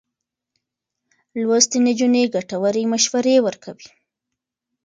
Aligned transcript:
لوستې 1.41 1.77
نجونې 1.87 2.23
ګټورې 2.33 2.83
مشورې 2.91 3.35
ورکوي. 3.45 3.87